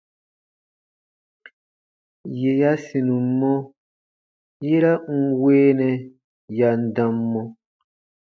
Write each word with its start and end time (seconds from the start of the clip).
Yè 2.39 2.51
ya 2.61 2.71
sinum 2.85 3.25
mɔ, 3.39 3.53
yera 4.67 4.91
n 5.17 5.21
weenɛ 5.41 5.89
ya 6.57 6.69
n 6.79 6.81
dam 6.95 7.15
mɔ. 7.31 7.41